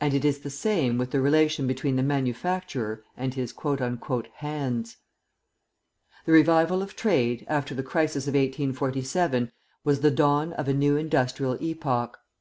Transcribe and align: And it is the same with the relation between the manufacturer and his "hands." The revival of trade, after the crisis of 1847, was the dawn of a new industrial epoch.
And 0.00 0.12
it 0.12 0.24
is 0.24 0.40
the 0.40 0.50
same 0.50 0.98
with 0.98 1.12
the 1.12 1.20
relation 1.20 1.68
between 1.68 1.94
the 1.94 2.02
manufacturer 2.02 3.04
and 3.16 3.32
his 3.32 3.54
"hands." 3.58 4.96
The 6.24 6.32
revival 6.32 6.82
of 6.82 6.96
trade, 6.96 7.46
after 7.48 7.72
the 7.72 7.84
crisis 7.84 8.26
of 8.26 8.34
1847, 8.34 9.52
was 9.84 10.00
the 10.00 10.10
dawn 10.10 10.52
of 10.54 10.66
a 10.66 10.74
new 10.74 10.96
industrial 10.96 11.56
epoch. 11.62 12.18